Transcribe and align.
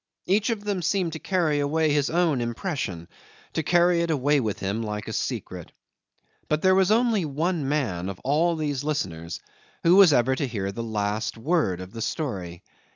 Each 0.25 0.49
of 0.49 0.63
them 0.63 0.81
seemed 0.81 1.13
to 1.13 1.19
carry 1.19 1.59
away 1.59 1.93
his 1.93 2.09
own 2.09 2.41
impression, 2.41 3.07
to 3.53 3.61
carry 3.61 4.01
it 4.01 4.09
away 4.09 4.39
with 4.39 4.57
him 4.57 4.81
like 4.81 5.07
a 5.07 5.13
secret; 5.13 5.71
but 6.49 6.63
there 6.63 6.73
was 6.73 6.89
only 6.89 7.23
one 7.23 7.69
man 7.69 8.09
of 8.09 8.19
all 8.21 8.55
these 8.55 8.83
listeners 8.83 9.39
who 9.83 9.97
was 9.97 10.11
ever 10.11 10.35
to 10.35 10.47
hear 10.47 10.71
the 10.71 10.81
last 10.81 11.37
word 11.37 11.81
of 11.81 11.91
the 11.93 12.01
story. 12.01 12.63